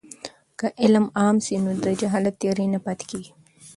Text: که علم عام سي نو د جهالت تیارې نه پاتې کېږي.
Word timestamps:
که 0.59 0.67
علم 0.83 1.05
عام 1.19 1.37
سي 1.45 1.55
نو 1.63 1.71
د 1.83 1.87
جهالت 2.01 2.35
تیارې 2.41 2.65
نه 2.73 2.79
پاتې 2.85 3.05
کېږي. 3.11 3.31